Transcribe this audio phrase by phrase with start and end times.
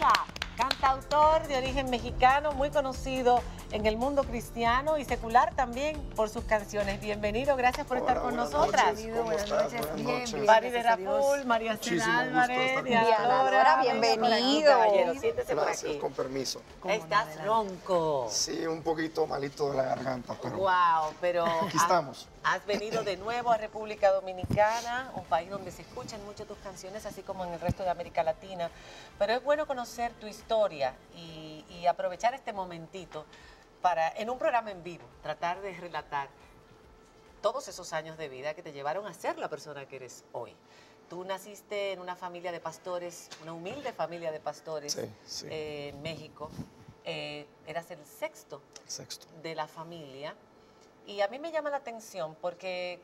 [0.00, 3.40] Espinosa, cantautor de origen mexicano, muy conocido
[3.72, 7.00] en el mundo cristiano y secular también por sus canciones.
[7.00, 8.94] Bienvenido, gracias por estar con nosotras.
[9.24, 10.44] buenas noches, bien, bien.
[10.44, 11.14] Mari de gracias a Dios.
[11.24, 14.72] Rapul, María gusto Álvarez, Diana bienvenido.
[14.76, 15.98] por Gracias, aquí.
[15.98, 16.60] con permiso.
[16.84, 18.26] Estás ronco.
[18.30, 22.28] Sí, un poquito malito de la garganta, pero Wow, pero aquí has- estamos.
[22.42, 27.04] Has venido de nuevo a República Dominicana, un país donde se escuchan mucho tus canciones,
[27.06, 28.70] así como en el resto de América Latina.
[29.18, 30.49] Pero es bueno conocer tu historia
[31.16, 33.24] y, y aprovechar este momentito
[33.82, 36.28] para, en un programa en vivo, tratar de relatar
[37.40, 40.54] todos esos años de vida que te llevaron a ser la persona que eres hoy.
[41.08, 45.46] Tú naciste en una familia de pastores, una humilde familia de pastores Sí, sí.
[45.50, 46.50] eh, en México.
[47.04, 49.26] Eh, eras el sexto Sexto.
[49.42, 50.34] de la familia.
[51.06, 53.00] Y a mí me llama la atención porque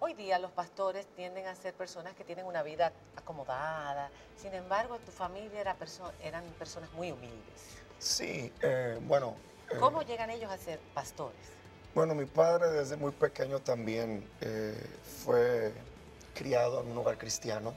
[0.00, 4.10] hoy día los pastores tienden a ser personas que tienen una vida acomodada.
[4.36, 7.78] Sin embargo, tu familia era perso- eran personas muy humildes.
[7.98, 9.34] Sí, eh, bueno.
[9.70, 11.36] eh, ¿Cómo llegan ellos a ser pastores?
[11.94, 14.80] Bueno, mi padre desde muy pequeño también eh,
[15.24, 15.72] fue
[16.34, 17.74] criado en un hogar cristiano.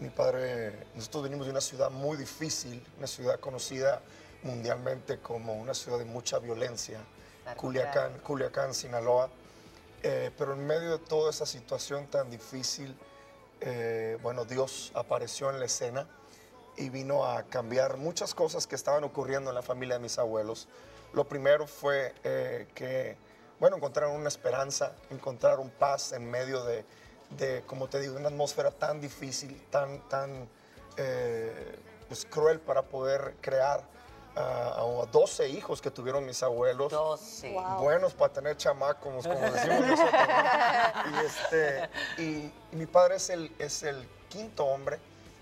[0.00, 4.02] Mi padre, nosotros venimos de una ciudad muy difícil, una ciudad conocida
[4.42, 6.98] mundialmente como una ciudad de mucha violencia,
[7.56, 9.30] Culiacán, Culiacán, Sinaloa.
[10.06, 12.94] Eh, pero en medio de toda esa situación tan difícil,
[13.62, 16.06] eh, bueno, Dios apareció en la escena
[16.76, 20.68] y vino a cambiar muchas cosas que estaban ocurriendo en la familia de mis abuelos.
[21.14, 23.16] Lo primero fue eh, que,
[23.58, 26.84] bueno, encontraron una esperanza, encontraron paz en medio de,
[27.30, 30.50] de, como te digo, una atmósfera tan difícil, tan, tan
[32.08, 33.82] pues, cruel para poder crear
[34.36, 36.90] a, a 12 hijos que tuvieron mis abuelos.
[36.92, 37.54] 12.
[37.78, 40.10] Buenos para tener chamacos, como decimos nosotros.
[40.10, 41.12] ¿no?
[41.22, 44.98] Y, este, y- y mi padre es el, es el quinto hombre,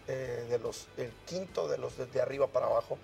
[0.08, 2.98] eh, de los, el quinto de los de arriba para abajo.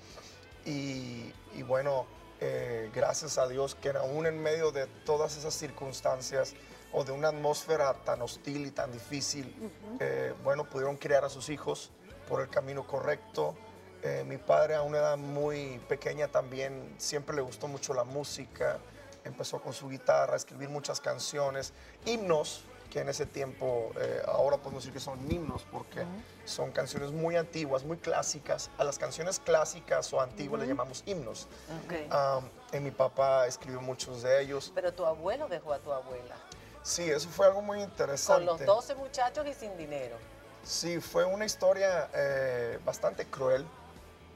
[0.66, 2.06] Y, y bueno,
[2.40, 6.54] eh, gracias a Dios que aún en medio de todas esas circunstancias
[6.92, 9.54] o de una atmósfera tan hostil y tan difícil,
[10.00, 11.90] eh, bueno, pudieron criar a sus hijos
[12.28, 13.54] por el camino correcto.
[14.02, 18.78] Eh, mi padre a una edad muy pequeña también siempre le gustó mucho la música,
[19.24, 21.72] empezó con su guitarra a escribir muchas canciones,
[22.04, 26.04] himnos, que en ese tiempo, eh, ahora podemos decir que son himnos porque
[26.46, 28.70] son canciones muy antiguas, muy clásicas.
[28.78, 31.48] A las canciones clásicas o antiguas le llamamos himnos.
[31.84, 31.94] Ok.
[32.10, 32.40] Ah,
[32.72, 34.72] y mi papá escribió muchos de ellos.
[34.74, 36.36] Pero tu abuelo dejó a tu abuela.
[36.82, 38.46] Sí, eso fue algo muy Con interesante.
[38.46, 40.16] los 12 muchachos y sin dinero.
[40.62, 43.66] Sí, fue una historia eh, bastante cruel,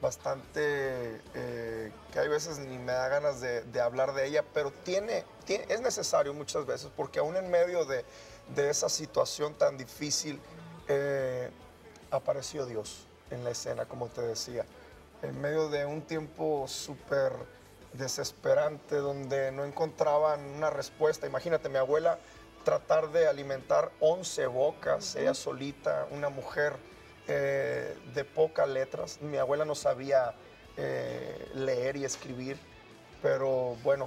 [0.03, 4.69] bastante eh, que hay veces ni me da ganas de, de hablar de ella, pero
[4.71, 8.05] tiene, tiene- es necesario muchas veces porque aún en medio de,
[8.53, 10.39] de esa situación tan difícil
[10.89, 11.49] eh,
[12.11, 14.65] apareció Dios en la escena, como te decía,
[15.23, 17.31] en medio de un tiempo súper
[17.93, 21.25] desesperante donde no encontraban una respuesta.
[21.27, 22.19] Imagínate, mi abuela
[22.65, 26.75] tratar de alimentar 11 bocas, ella solita, una mujer
[27.27, 29.19] eh, de pocas letras.
[29.21, 30.33] Mi abuela no sabía
[30.77, 32.57] eh, leer y escribir,
[33.21, 34.05] pero bueno.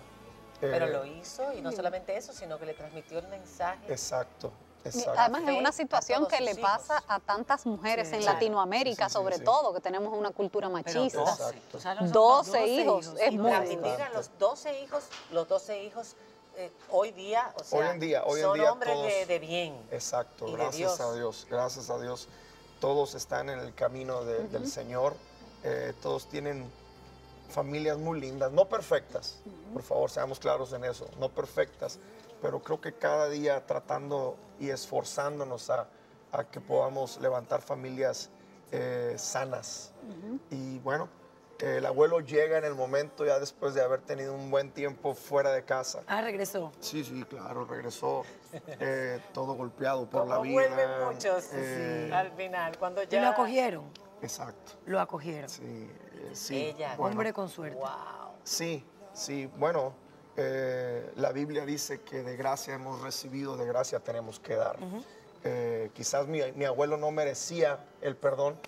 [0.61, 3.91] eh, Pero lo hizo y no solamente eso, sino que le transmitió el mensaje.
[3.91, 4.53] Exacto,
[4.85, 5.19] exacto.
[5.21, 6.63] Además, es una situación que le hijos.
[6.63, 8.35] pasa a tantas mujeres Sí, en claro.
[8.35, 9.45] Latinoamérica, Sí, sí, sí, sobre sí.
[9.45, 11.19] todo, que tenemos una cultura Pero machista.
[11.21, 11.61] 12, Exacto.
[11.73, 15.49] tú sabes lo que son 12 hijos, es y muy a los 12 hijos, los
[15.49, 16.17] 12 hijos
[16.59, 19.29] eh, hoy día, o sea, Hoy en día, hoy en son día hombres de, todos-
[19.29, 19.87] de bien.
[19.91, 21.01] Exacto, y de gracias Dios.
[21.01, 22.29] a Dios, gracias a Dios.
[22.81, 25.15] Todos están en el camino de- del Señor,
[25.65, 26.65] eh, todos tienen
[27.49, 29.39] familias muy lindas, no perfectas,
[29.73, 31.99] por favor, seamos claros en eso, no perfectas,
[32.43, 35.87] pero creo que cada día tratando y esforzándonos a,
[36.33, 38.31] a que podamos levantar familias
[38.73, 39.93] eh, sanas.
[40.51, 41.09] Y bueno,
[41.61, 45.53] el abuelo llega en el momento ya después de haber tenido un buen tiempo fuera
[45.53, 46.03] de casa.
[46.07, 46.73] Ah, regresó.
[46.81, 50.53] Sí, sí, claro, regresó eh, todo golpeado por la vida.
[50.55, 53.23] vuelven muchos eh, al final, cuando ¿Y ya...
[53.23, 53.85] lo acogieron?
[54.23, 54.73] Exacto.
[54.87, 55.49] Lo acogieron.
[55.49, 56.57] Sí, eh, sí.
[56.57, 56.95] Ella.
[56.97, 57.79] bueno, Hombre con suerte.
[57.79, 58.33] Wow.
[58.45, 59.51] Sí, sí.
[59.57, 59.95] Bueno,
[60.37, 64.77] eh, la Biblia dice que de gracia hemos recibido, de gracia tenemos que dar.
[65.45, 68.59] Eh, quizás mi, mi abuelo no merecía el perdón,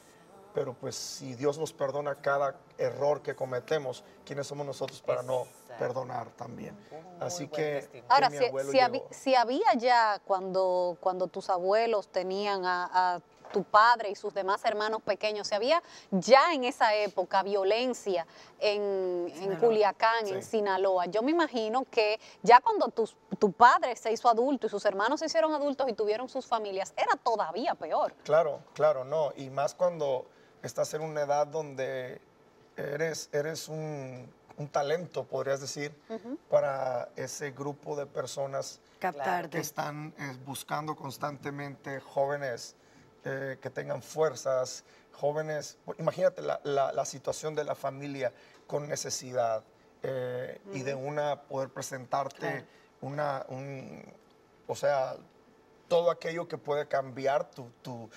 [0.54, 5.46] pero pues si Dios nos perdona cada error que cometemos, ¿quiénes somos nosotros para no
[5.78, 6.76] perdonar también?
[7.20, 9.08] Así que, que Ahora, mi si, si habi- llegó.
[9.10, 13.20] si había ya cuando, cuando tus abuelos tenían a, a
[13.52, 18.26] tu padre y sus demás hermanos pequeños, si había ya en esa época violencia
[18.58, 20.42] en, en Culiacán, en.
[20.42, 24.84] Sinaloa, yo me imagino que ya cuando tus- tu padre se hizo adulto y sus
[24.84, 28.12] hermanos se hicieron adultos y tuvieron sus familias, era todavía peor.
[28.24, 29.32] Claro, claro, no.
[29.36, 30.26] Y más cuando
[30.62, 32.20] estás en una edad donde
[32.76, 35.94] eres, eres un, un talento, podrías decir,
[36.50, 38.80] para ese grupo de personas
[39.50, 42.74] que están eh, buscando constantemente jóvenes
[43.24, 48.32] eh, que tengan fuerzas, jóvenes, imagínate la, la- la situación de la familia
[48.66, 49.62] con necesidad
[50.02, 52.64] eh, y de una poder presentarte
[53.00, 54.04] una, un,
[54.68, 55.16] o sea,
[55.88, 58.08] todo aquello que puede cambiar tu, tu,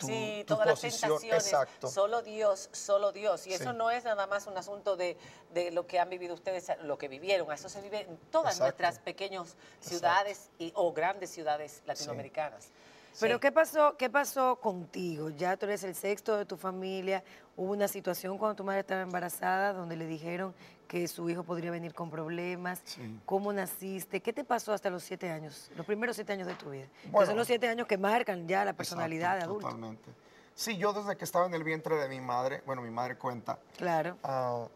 [0.00, 1.44] tu, sí, tu todas las tentaciones.
[1.44, 1.88] Exacto.
[1.88, 3.46] Solo Dios, solo Dios.
[3.46, 5.16] Y eso no es nada más un asunto de,
[5.52, 7.52] de lo que han vivido ustedes, lo que vivieron.
[7.52, 8.64] Eso se vive en todas Exacto.
[8.64, 12.70] nuestras pequeñas ciudades y, o grandes ciudades latinoamericanas.
[13.18, 13.38] Pero.
[13.38, 15.30] ¿qué pasó, ¿qué pasó contigo?
[15.30, 17.22] Ya tú eres el sexto de tu familia.
[17.56, 20.54] Hubo una situación cuando tu madre estaba embarazada donde le dijeron
[20.90, 22.82] que su hijo podría venir con problemas.
[22.84, 23.20] Sí.
[23.24, 24.20] ¿Cómo naciste?
[24.20, 25.70] ¿Qué te pasó hasta los siete años?
[25.76, 26.86] Los primeros siete años de tu vida.
[27.02, 27.28] que Bueno.
[27.28, 29.68] son los siete años que marcan ya la personalidad Exacto, de adulto.
[29.68, 30.10] Totalmente.
[30.52, 33.60] Sí, yo desde que estaba en el vientre de mi madre, bueno, mi madre cuenta,
[33.76, 34.16] Claro.
[34.24, 34.66] ah,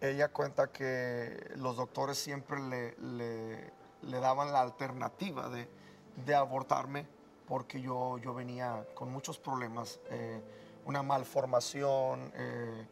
[0.00, 3.70] ella cuenta que los doctores siempre le, le-
[4.00, 5.68] le daban la alternativa de,
[6.24, 7.06] de abortarme
[7.46, 10.40] porque yo, yo venía con muchos problemas, eh,
[10.86, 12.86] una malformación, eh,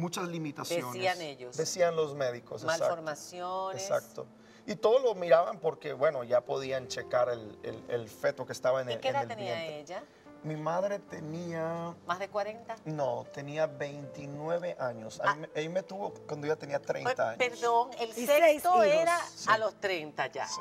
[0.00, 0.92] muchas limitaciones.
[0.92, 1.56] Decían ellos.
[1.56, 2.62] Decían los médicos.
[2.62, 2.84] exacto.
[2.84, 3.82] Malformaciones.
[3.82, 4.26] Exacto.
[4.66, 8.82] Y todos lo miraban porque, bueno, ya podían checar el, el- el feto que estaba
[8.82, 9.80] en ¿Y el, qué en edad tenía vientre.
[9.80, 10.04] ella?
[10.42, 12.76] Mi madre tenía, ¿Más de 40?
[12.86, 15.20] no, tenía 29 años.
[15.22, 15.32] Ah.
[15.32, 17.38] A mí me- tuvo cuando ella tenía 30 años.
[17.38, 19.48] Perdón, el Y sexto era Sí.
[19.50, 20.46] a los 30 ya.
[20.46, 20.60] Sí.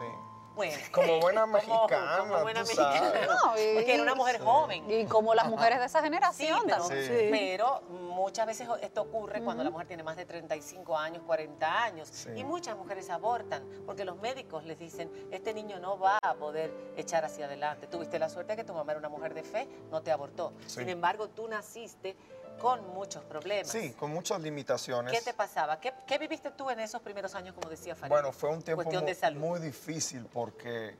[0.91, 2.99] Como buena mexicana, como buena tú mexicana.
[2.99, 3.27] sabes.
[3.27, 4.91] No, y- Porque era una mujer joven.
[4.91, 7.03] Y como las mujeres de esa Sí, generación pero, también.
[7.07, 7.27] Sí.
[7.31, 12.07] pero muchas veces esto ocurre cuando la mujer tiene más de 35 años, 40 años.
[12.11, 12.29] Sí.
[12.35, 16.73] Y muchas mujeres abortan porque los médicos les dicen, este niño no va a poder
[16.97, 17.87] echar hacia adelante.
[17.87, 20.53] Tuviste la suerte de que tu mamá era una mujer de fe, no te abortó.
[20.65, 20.79] Sí.
[20.79, 22.15] Sin embargo, tú naciste
[22.59, 23.67] con muchos problemas.
[23.71, 25.11] Sí, con muchas limitaciones.
[25.17, 25.79] ¿Qué te pasaba?
[25.79, 28.11] ¿Qué, qué viviste tú en esos primeros años, como decía Farid?
[28.11, 29.39] Bueno, fue un tiempo Cuestión mu- de salud.
[29.39, 30.95] muy, difícil porque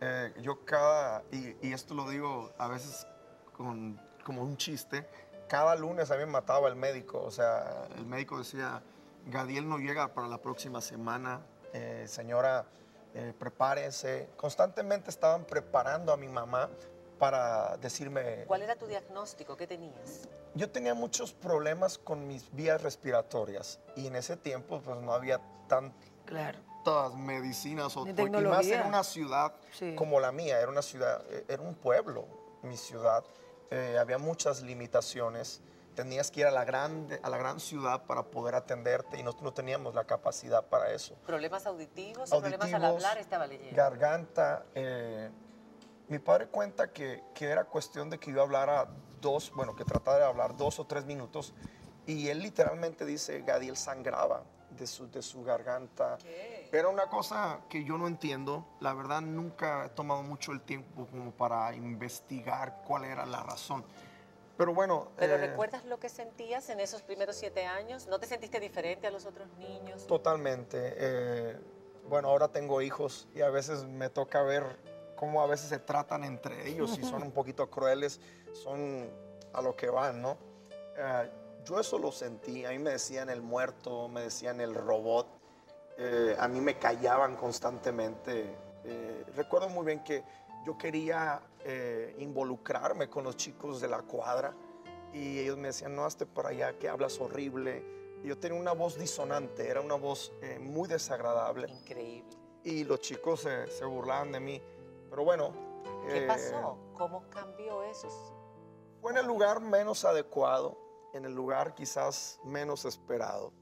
[0.00, 3.06] eh, yo cada, y, y esto lo digo a veces
[3.52, 5.06] con, como un chiste,
[5.48, 7.22] cada lunes a mí me mataba el médico.
[7.22, 8.82] O sea, el médico decía,
[9.26, 11.40] Gadiel no llega para la próxima semana,
[11.74, 12.64] eh, señora,
[13.14, 14.30] eh, prepárese.
[14.36, 16.70] Constantemente estaban preparando a mi mamá
[17.22, 18.42] para decirme...
[18.48, 19.56] ¿Cuál era tu diagnóstico?
[19.56, 20.28] ¿Qué tenías?
[20.56, 25.40] Yo tenía muchos problemas con mis vías respiratorias y en ese tiempo pues no había
[25.68, 26.58] tantas Claro.
[27.14, 29.94] medicinas o y más en una ciudad Sí.
[29.94, 32.26] como la mía, era una ciudad, eh, era un pueblo,
[32.62, 33.22] mi ciudad,
[33.70, 35.60] eh, había muchas limitaciones,
[35.94, 39.44] tenías que ir a la, grande, a la gran ciudad para poder atenderte y nosotros
[39.44, 41.14] no teníamos la capacidad para eso.
[41.24, 43.18] ¿Problemas auditivos o problemas al Auditivos, hablar?
[43.18, 43.76] Estaba leyendo.
[43.76, 44.64] Garganta.
[44.74, 45.30] eh,
[46.12, 48.86] mi padre cuenta que, que era cuestión de que yo hablara
[49.22, 51.54] dos, bueno, que tratara de hablar dos o tres minutos
[52.06, 56.18] y él literalmente dice, Gadiel sangraba de su, de su garganta.
[56.70, 58.66] Era una cosa que yo no entiendo.
[58.80, 63.82] La verdad, nunca he tomado mucho el tiempo como para investigar cuál era la razón.
[64.58, 65.08] Pero bueno.
[65.16, 68.06] ¿Pero eh, recuerdas lo que sentías en esos primeros siete años?
[68.06, 70.06] ¿No te sentiste diferente a los otros niños?
[70.06, 70.94] Totalmente.
[70.96, 71.58] eh,
[72.08, 74.91] bueno, ahora tengo hijos y a veces me toca ver
[75.22, 78.18] cómo a veces se tratan entre ellos y son un poquito crueles,
[78.52, 79.08] son
[79.52, 80.36] a lo que van, ¿no?
[80.96, 81.30] Eh,
[81.64, 85.28] yo eso lo sentí, a mí me decían el muerto, me decían el robot,
[85.96, 88.52] eh, a mí me callaban constantemente.
[88.82, 90.24] Eh, recuerdo muy bien que
[90.66, 94.52] yo quería eh, involucrarme con los chicos de la cuadra
[95.12, 97.84] y ellos me decían, no, hazte para allá, que hablas horrible.
[98.24, 102.36] Y yo tenía una voz disonante, era una voz muy desagradable Increíble.
[102.64, 104.62] y los chicos se burlaban de mí.
[105.12, 105.52] Pero bueno,
[106.06, 106.78] ¿Qué Eh, pasó?
[106.94, 108.08] ¿Cómo cambió eso?
[109.02, 110.78] Fue en el lugar menos adecuado,
[111.12, 113.52] en el lugar quizás menos esperado.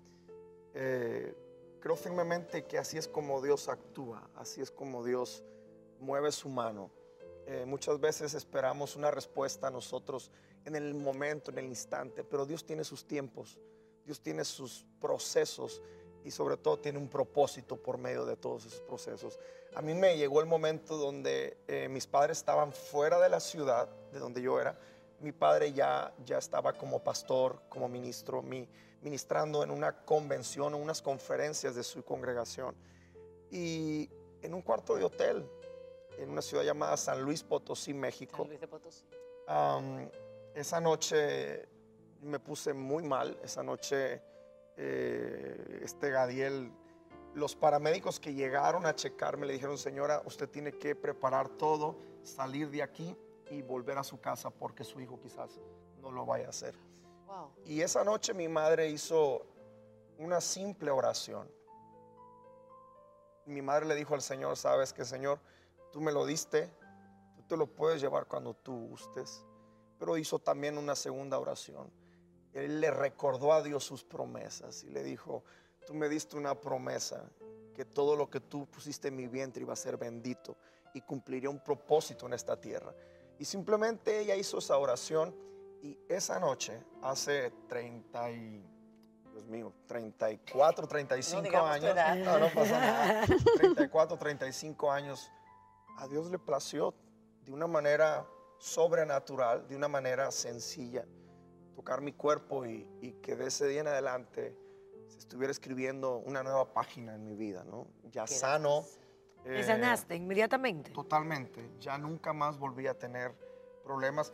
[0.75, 1.35] Eh,
[1.81, 5.43] creo firmemente que así es como Dios actúa, así es como Dios
[5.99, 6.93] mueve su mano.
[7.47, 10.31] Eh, muchas veces esperamos una respuesta nosotros
[10.65, 13.59] en el momento, en el instante, pero Dios tiene sus tiempos,
[14.05, 15.83] Dios tiene sus procesos
[16.25, 19.39] y sobre todo tiene un propósito por medio de todos esos procesos.
[19.75, 23.89] A mí me llegó el momento donde eh, mis padres estaban fuera de la ciudad
[24.13, 24.79] de donde yo era.
[25.21, 28.69] Mi padre ya, ya estaba como pastor, como ministro, mi,
[29.03, 32.75] ministrando en una convención, en unas conferencias de su congregación.
[33.51, 34.09] Y
[34.43, 35.47] en un cuarto de hotel,
[36.19, 38.39] en una ciudad llamada San Luis Potosí, México.
[38.39, 39.05] San Luis de Potosí.
[39.47, 40.09] Am,
[40.55, 41.69] esa noche
[42.23, 43.39] me puse muy mal.
[43.43, 44.23] Esa noche,
[44.77, 46.73] eh, este Gadiel,
[47.35, 52.71] los paramédicos que llegaron a checarme le dijeron, señora, usted tiene que preparar todo, salir
[52.71, 53.17] de aquí
[53.51, 55.61] y volver a su casa porque su hijo quizás
[56.01, 56.75] no lo vaya a hacer.
[57.27, 57.51] Wow.
[57.65, 59.47] Y esa noche mi madre hizo
[60.19, 61.51] una simple oración.
[63.47, 65.41] Mi madre le dijo al Señor, sabes que Señor,
[65.93, 66.71] tú me lo diste,
[67.37, 69.45] tú te lo puedes llevar cuando tú gustes.
[69.99, 71.91] Pero hizo también una segunda oración.
[72.53, 75.45] Él le recordó a Dios sus promesas y le dijo,
[75.87, 77.25] tú me diste una promesa
[77.75, 80.57] que todo lo que tú pusiste en mi vientre iba a ser bendito
[80.93, 82.93] y cumpliría un propósito en esta tierra.
[83.39, 85.35] Y simplemente ella hizo esa oración
[85.83, 88.65] y esa noche, hace 30 y,
[89.33, 93.27] Dios mío, 34, 35 digamos tu años, no, no pasa nada,
[93.57, 95.31] 34, 35 años,
[95.97, 96.93] a Dios le plació
[97.45, 98.27] de una manera
[98.59, 101.07] sobrenatural, de una manera sencilla,
[101.81, 104.55] tocar mi cuerpo y, y que de ese día en adelante
[105.09, 107.87] se estuviera escribiendo una nueva página en mi vida, ¿no?
[108.13, 108.85] Ya sano.
[109.43, 110.91] ¿Te eh, sanaste inmediatamente?
[110.91, 111.71] Totalmente.
[111.81, 113.35] Ya nunca más volví a tener
[113.83, 114.31] problemas.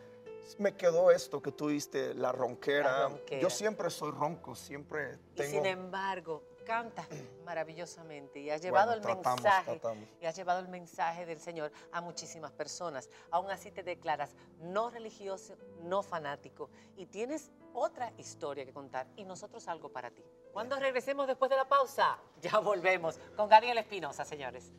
[0.59, 3.03] Me quedó esto que tú viste, la ronquera.
[3.03, 3.41] La ronquera.
[3.41, 5.53] Yo siempre soy ronco, siempre Y tengo...
[5.53, 7.06] sin embargo, cantas
[7.44, 10.08] maravillosamente y has llevado el tratamos, mensaje tratamos.
[10.20, 13.08] y has llevado el mensaje del Señor a muchísimas personas.
[13.30, 19.25] Aún así te declaras no religioso, no fanático y tienes otra historia que contar y
[19.25, 20.25] nosotros algo para ti.
[20.52, 24.73] Cuando regresemos después de la pausa, ya volvemos con Gabriel Espinosa, señores.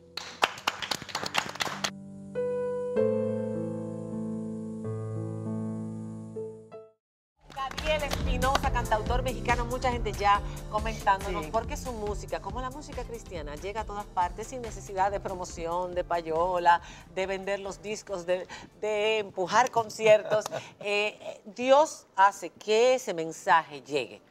[8.38, 10.40] Espinosa, cantautor mexicano, mucha gente ya
[10.70, 11.50] comentándonos Sí.
[11.50, 15.18] por qué su música, como la música cristiana, llega a todas partes sin necesidad de
[15.18, 16.80] promoción, de payola,
[17.16, 18.46] de vender los discos, de,
[18.80, 20.44] de empujar conciertos.
[20.80, 24.22] Eh, Dios hace que ese mensaje llegue.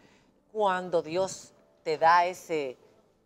[0.54, 1.52] Cuando Dios
[1.84, 2.78] te da ese,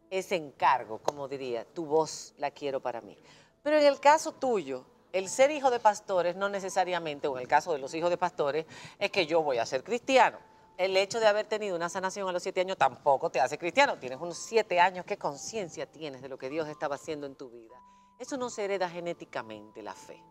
[0.10, 3.16] ese encargo, como diría, tu voz la quiero para mí.
[3.62, 4.84] Pero en el caso tuyo,
[5.14, 8.18] el ser hijo de pastores no necesariamente, o en el caso de los hijos de
[8.18, 8.66] pastores,
[8.98, 10.40] es que yo voy a ser cristiano.
[10.82, 14.00] El hecho de haber tenido una sanación a los siete años tampoco te hace cristiano.
[14.00, 17.52] Tienes unos siete años, ¿qué conciencia tienes de lo que Dios estaba haciendo en tu
[17.52, 17.76] vida?
[18.18, 20.24] Eso no se hereda genéticamente, la fe.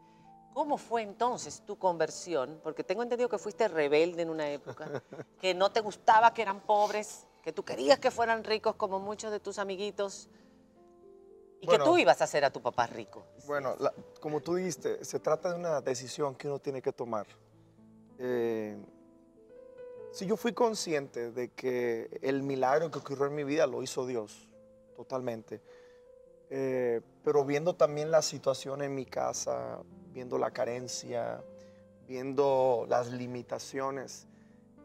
[0.52, 2.58] ¿Cómo fue entonces tu conversión?
[2.64, 4.90] Porque tengo entendido que fuiste rebelde en una época,
[5.40, 9.30] que no te gustaba que eran pobres, que tú querías que fueran ricos como muchos
[9.30, 10.28] de tus amiguitos
[11.60, 11.84] y Bueno.
[11.84, 13.24] que tú ibas a hacer a tu papá rico.
[13.46, 17.28] Bueno, la- como tú dijiste, se trata de una decisión que uno tiene que tomar.
[18.18, 18.76] Eh,
[20.12, 24.06] si yo fui consciente de que el milagro que ocurrió en mi vida lo hizo
[24.06, 24.48] Dios,
[24.96, 25.60] totalmente.
[26.50, 29.78] Eh, pero viendo también la situación en mi casa,
[30.12, 31.42] viendo la carencia,
[32.08, 34.26] viendo las limitaciones,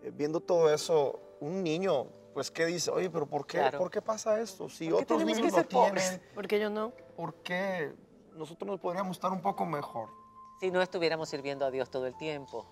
[0.03, 2.05] eh, viendo todo eso, un niño,
[2.35, 2.91] pues, ¿qué dice?
[2.91, 3.79] Oye, pero ¿por qué, Claro.
[3.79, 4.69] ¿por qué pasa esto?
[4.69, 6.09] Si ¿Por qué otros niños que lo ser pobres?
[6.09, 6.91] tienen, Porque yo no.
[7.15, 7.93] ¿por qué
[8.35, 10.09] nosotros nos podríamos estar un poco mejor?
[10.59, 12.67] Si no estuviéramos sirviendo a Dios todo el tiempo.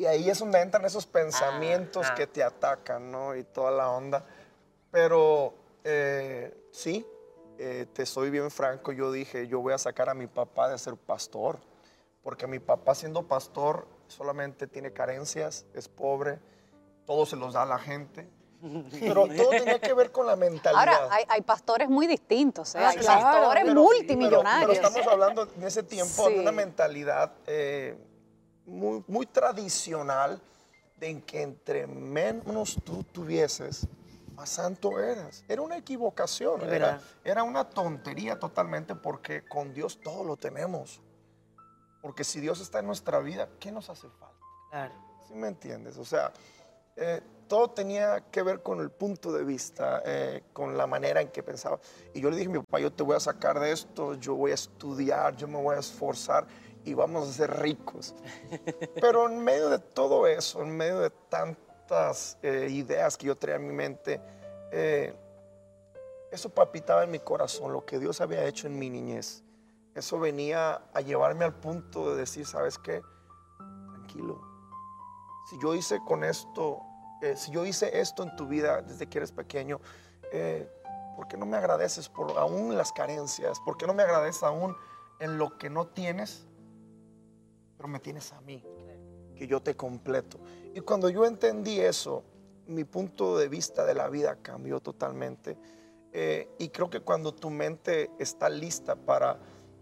[0.00, 2.14] Y, ahí es donde entran esos pensamientos Ajá.
[2.14, 3.36] que te atacan, ¿no?
[3.36, 4.24] Y toda la onda.
[4.90, 5.52] Pero
[5.84, 7.06] eh, sí,
[7.58, 10.78] eh, te soy bien franco, yo dije, yo voy a sacar a mi papá de
[10.78, 11.58] ser pastor,
[12.22, 16.38] porque mi papá siendo pastor solamente tiene carencias, es pobre,
[17.04, 18.26] todo se los da a la gente.
[18.98, 20.80] Pero todo tenía que ver con la mentalidad.
[20.80, 22.78] Ahora, hay, hay pastores muy distintos, ¿eh?
[22.80, 24.78] Ah, hay claro, pastores pero- multimillonarios.
[24.78, 27.98] Pero, estamos hablando en ese tiempo de una mentalidad eh,
[28.66, 30.40] muy, muy tradicional
[30.98, 33.86] de que entre menos tú tuvieses,
[34.34, 35.44] más santo eras.
[35.48, 41.00] Era una equivocación, era, era una tontería totalmente porque con Dios todo lo tenemos.
[42.02, 44.46] Porque si Dios está en nuestra vida, ¿qué nos hace falta?
[44.70, 44.94] Claro.
[45.26, 45.98] ¿Sí me entiendes?
[45.98, 46.32] O sea,
[46.96, 51.28] eh, todo tenía que ver con el punto de vista, eh, con la manera en
[51.28, 51.78] que pensaba.
[52.14, 54.36] Y yo le dije a mi papá, yo te voy a sacar de esto, yo
[54.36, 56.46] voy a estudiar, yo me voy a esforzar.
[56.84, 58.14] Y vamos a ser ricos.
[59.00, 63.56] Pero en medio de todo eso, en medio de tantas eh, ideas que yo traía
[63.56, 64.20] en mi mente,
[64.72, 65.14] eh,
[66.30, 69.42] eso palpitaba en mi corazón, lo que Dios había hecho en mi niñez.
[69.94, 73.02] Eso venía a llevarme al punto de decir, ¿sabes qué?
[73.58, 74.40] Tranquilo.
[75.50, 76.80] Si yo hice con esto,
[77.22, 79.80] eh, si yo hice esto en tu vida desde que eres pequeño,
[80.32, 80.70] eh,
[81.16, 83.58] ¿por qué no me agradeces por aún las carencias?
[83.60, 84.76] ¿Por qué no me agradeces aún
[85.18, 86.46] en lo que no tienes?
[87.80, 88.62] Pero me tienes a mí,
[89.34, 90.38] que yo te completo.
[90.74, 92.22] Y cuando yo entendí eso,
[92.66, 95.56] mi punto de vista de la vida cambió totalmente.
[96.12, 99.38] Eh, y creo que cuando tu mente está lista para,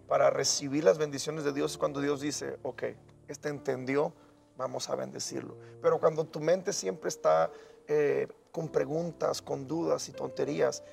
[0.07, 2.85] para recibir las bendiciones de Dios, es cuando Dios dice, ok,
[3.27, 4.13] este entendió,
[4.57, 5.57] vamos a bendecirlo.
[5.83, 7.51] Pero cuando tu mente siempre está
[7.89, 10.85] eh, con preguntas, con dudas y tonterías,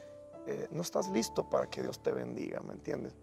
[0.47, 3.13] eh, no estás listo para que Dios te bendiga, ¿me entiendes?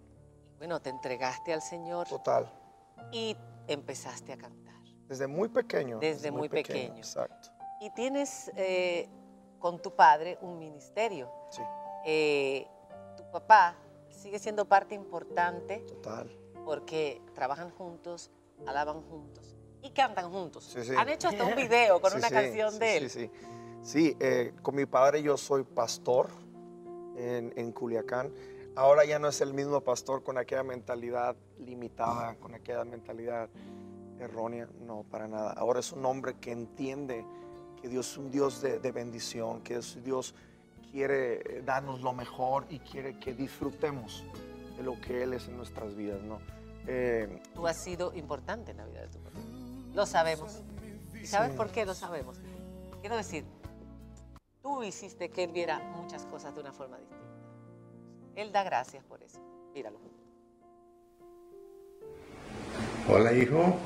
[0.59, 2.62] Bueno, te entregaste al Señor Total.
[3.11, 4.75] Y empezaste a cantar.
[5.09, 5.99] Desde muy pequeño.
[5.99, 6.97] Desde muy pequeño.
[6.97, 7.51] Exacto.
[7.81, 9.09] Y tienes eh,
[9.59, 11.31] con tu padre un ministerio.
[11.51, 11.63] Sí,
[12.05, 12.67] Eh,
[13.17, 13.77] tu papá
[14.09, 16.31] sigue siendo parte importante total.
[16.65, 18.31] porque trabajan juntos,
[18.67, 20.65] alaban juntos y cantan juntos.
[20.65, 20.95] Sí, sí.
[20.97, 23.11] Han hecho hasta un video con Sí, una canción de él.
[23.11, 23.31] Sí, sí.
[23.83, 26.29] Sí, eh, con mi padre yo soy pastor
[27.17, 28.33] en, en Culiacán.
[28.75, 33.49] Ahora ya no es el mismo pastor con aquella mentalidad limitada, con aquella mentalidad
[34.19, 34.67] errónea.
[34.81, 35.53] No, para nada.
[35.53, 37.25] Ahora es un hombre que entiende
[37.81, 40.35] que Dios es un Dios de, de bendición, que Dios
[40.91, 44.25] quiere eh, darnos lo mejor y quiere que disfrutemos
[44.77, 46.39] de lo que Él es en nuestras vidas, ¿no?
[46.87, 49.39] Eh, Tú has sido importante en la vida de tu papá.
[49.95, 50.63] Lo sabemos.
[51.21, 51.57] ¿Y sabes Sí.
[51.57, 52.41] por qué lo sabemos?
[53.01, 53.45] Quiero decir,
[54.63, 57.23] tú hiciste que él viera muchas cosas de una forma distinta.
[58.35, 59.39] Él da gracias por eso.
[59.75, 59.99] Míralo.
[63.09, 63.77] Hola hijo,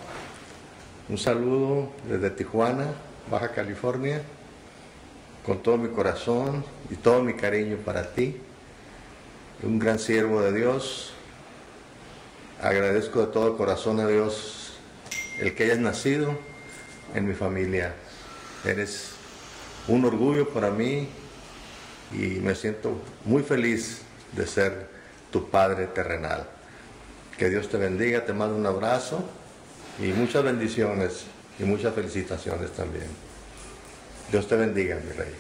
[1.09, 2.87] un saludo desde Tijuana,
[3.31, 4.23] Baja California,
[5.45, 8.37] con todo mi corazón y todo mi cariño para ti.
[9.63, 11.13] Un gran siervo de Dios.
[12.63, 14.79] Agradezco de todo corazón a Dios
[15.41, 16.39] el que hayas nacido
[17.15, 17.95] en mi familia.
[18.65, 19.13] Eres
[19.89, 21.09] un orgullo para mí
[22.13, 22.93] y me siento
[23.25, 24.89] muy feliz de ser
[25.31, 26.47] tu padre terrenal.
[27.37, 29.23] Que Dios te bendiga, te mando un abrazo
[29.99, 31.27] y muchas bendiciones
[31.59, 33.09] y muchas felicitaciones también.
[34.31, 35.35] Dios te bendiga, mi rey.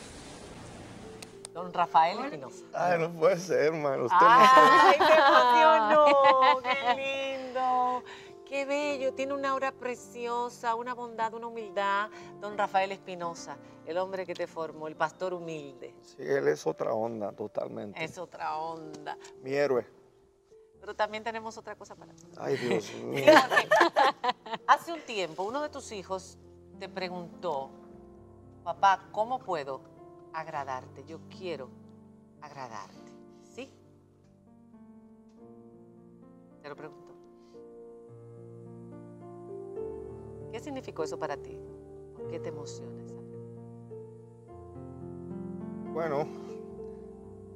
[1.52, 2.64] Don Rafael Espinosa.
[2.74, 4.04] ay, no puede ser, hermano.
[4.04, 6.60] Usted ¡Ay, me emocionó!
[6.62, 8.02] ¡Qué lindo!
[8.46, 9.12] ¡Qué bello!
[9.12, 12.10] Tiene una aura preciosa, una bondad, una humildad.
[12.40, 15.94] Don Rafael Espinosa, el hombre que te formó, el pastor humilde.
[16.02, 18.02] Sí, él es otra onda, totalmente.
[18.02, 19.18] Es otra onda.
[19.42, 19.84] Mi héroe.
[20.80, 22.24] Pero también tenemos otra cosa para ti.
[22.38, 23.16] Ay, Dios mío.
[23.24, 23.68] Fíjate,
[24.68, 26.38] Hace un tiempo, uno de tus hijos
[26.78, 27.70] te preguntó,
[28.62, 29.80] papá, ¿cómo puedo
[30.32, 31.04] agradarte?
[31.04, 31.68] Yo quiero
[32.40, 33.12] agradarte.
[33.52, 33.68] ¿Sí?
[36.62, 37.05] Te lo pregunto.
[40.56, 41.60] ¿Qué significó eso para ti?
[42.14, 43.60] ¿Por qué te emociona esa pregunta?
[45.92, 46.26] Bueno,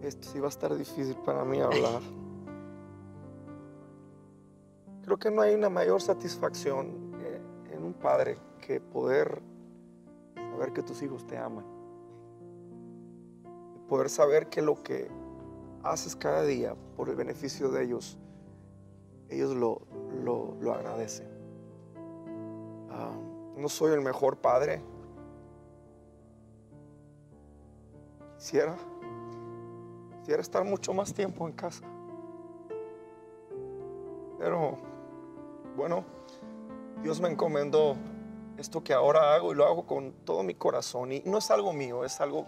[0.02, 2.02] esto sí va a estar difícil para mí hablar.
[5.02, 7.40] Creo que no hay una mayor satisfacción eh,
[7.72, 9.40] en un padre que poder
[10.34, 11.64] saber que tus hijos te aman.
[13.88, 15.08] Poder saber que lo que
[15.84, 18.18] haces cada día por el beneficio de ellos,
[19.30, 19.86] ellos lo,
[20.22, 21.29] lo- lo agradecen.
[22.90, 23.12] Ah,
[23.56, 24.82] no soy el mejor padre.
[28.38, 28.76] Quisiera,
[30.18, 31.84] quisiera estar mucho más tiempo en casa.
[34.38, 34.78] Pero,
[35.76, 36.04] bueno,
[37.02, 37.96] Dios me encomendó
[38.56, 41.12] esto que ahora hago y lo hago con todo mi corazón.
[41.12, 42.46] Y no es algo mío, es algo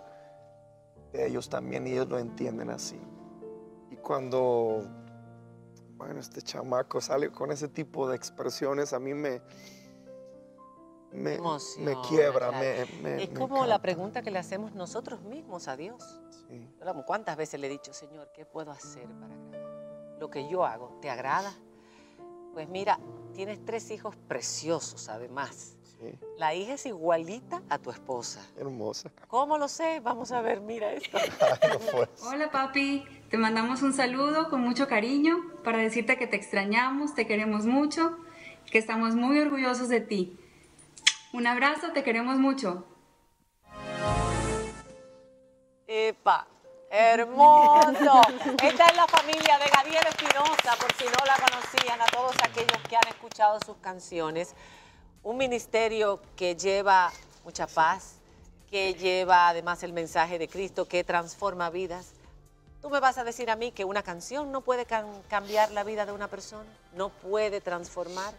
[1.12, 3.00] de ellos también y ellos lo entienden así.
[3.90, 4.82] Y cuando,
[5.96, 9.42] bueno, este chamaco sale con ese tipo de expresiones, a mí me,
[11.12, 11.38] me,
[12.08, 12.86] quiebra, claro.
[13.02, 16.20] me, me- Es me como la pregunta que le hacemos nosotros mismos a Dios.
[16.48, 16.68] Sí.
[17.06, 20.16] ¿Cuántas veces le he dicho, Señor, qué puedo hacer para agradar?
[20.18, 21.52] Lo que yo hago, ¿te agrada?
[22.54, 22.98] Pues mira,
[23.34, 25.76] tienes tres hijos preciosos además.
[25.98, 28.44] Sí, La hija es igualita a tu esposa.
[28.56, 29.10] hermosa.
[29.28, 30.00] ¿Cómo lo sé?
[30.00, 31.18] Vamos a ver, mira esto.
[31.90, 32.08] Ser.
[32.26, 37.26] Hola papi, te mandamos un saludo con mucho cariño para decirte que te extrañamos, te
[37.26, 38.16] queremos mucho,
[38.70, 40.38] que estamos muy orgullosos de ti.
[41.32, 42.84] Un abrazo, te queremos mucho.
[45.86, 46.46] Epa,
[46.90, 48.20] Hermoso.
[48.62, 52.76] Esta es la familia de Gabriel Espinosa, por si no la conocían, a todos aquellos
[52.86, 54.54] que han escuchado sus canciones.
[55.22, 57.10] Un ministerio que lleva
[57.44, 58.16] mucha paz,
[58.70, 62.12] que lleva además el mensaje de Cristo, que transforma vidas.
[62.82, 64.84] Tú me vas a decir a mí que una canción no puede
[65.28, 68.34] cambiar la vida de una persona, no puede transformar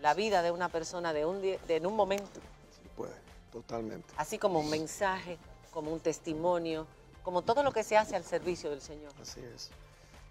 [0.00, 2.40] la vida de una persona de un de, en un momento.
[2.70, 3.14] Sí puede,
[3.52, 4.12] totalmente.
[4.16, 5.38] Así como un mensaje,
[5.72, 6.86] como un testimonio,
[7.22, 9.12] como todo lo que se hace al servicio del Señor.
[9.20, 9.70] Así es.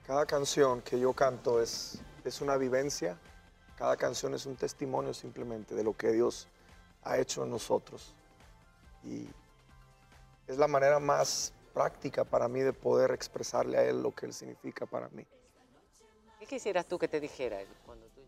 [0.05, 3.17] Cada canción que yo canto es, es una vivencia,
[3.77, 6.47] cada canción es un testimonio simplemente de lo que Dios
[7.03, 8.13] ha hecho en nosotros.
[9.03, 9.27] Y
[10.47, 14.33] es la manera más práctica para mí de poder expresarle a Él lo que Él
[14.33, 15.25] significa para mí.
[16.39, 18.21] ¿Qué quisieras tú que te dijera Él cuando tú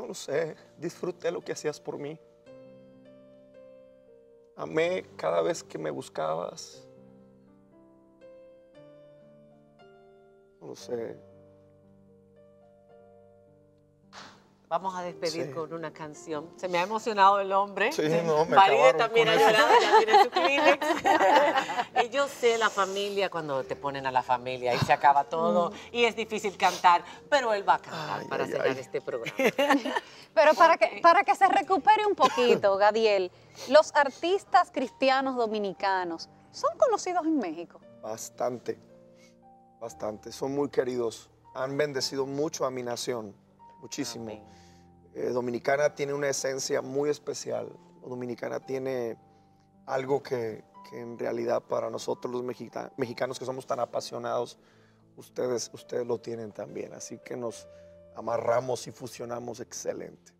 [0.00, 2.18] No lo sé, disfruté lo que hacías por mí.
[4.56, 6.88] Amé cada vez que me buscabas.
[10.58, 11.18] No lo sé.
[14.70, 16.48] Vamos a despedir con una canción.
[16.54, 17.90] Se me ha emocionado el hombre.
[17.90, 20.86] Sí, no, me Faride también ha llorado, ya tiene su Kleenex.
[22.04, 25.72] y yo sé la familia, cuando te ponen a la familia y se acaba todo
[25.90, 29.36] y es difícil cantar, pero él va a cantar para cerrar este programa.
[30.34, 33.32] pero para que, para que se recupere un poquito, Gadiel,
[33.70, 37.80] los artistas cristianos dominicanos son conocidos en México.
[38.02, 38.78] Bastante,
[39.80, 40.30] bastante.
[40.30, 41.28] Son muy queridos.
[41.56, 43.34] Han bendecido mucho a mi nación,
[43.80, 44.30] muchísimo.
[45.14, 47.68] Eh, Dominicana tiene una esencia muy especial.
[48.02, 49.16] Dominicana tiene
[49.86, 52.42] algo que, que en realidad para nosotros los
[52.96, 54.58] mexicanos que somos tan apasionados,
[55.16, 56.92] ustedes, ustedes lo tienen también.
[56.94, 57.66] Así que nos
[58.14, 60.39] amarramos y fusionamos excelente.